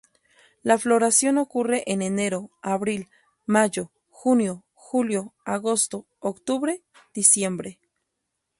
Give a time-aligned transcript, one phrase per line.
[0.63, 3.07] La floración ocurre en enero, abril,
[3.45, 6.81] mayo, junio, julio, agosto, octubre,
[7.13, 7.77] diciembre.